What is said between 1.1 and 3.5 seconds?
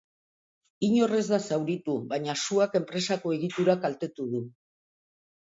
ez da zauritu, baina suak enpresako